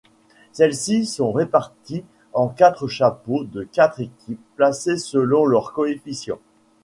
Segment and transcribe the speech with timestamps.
[0.51, 2.03] Celles-ci sont reparties
[2.33, 6.39] en quatre chapeaux de quatre équipes, placées selon leur coefficient.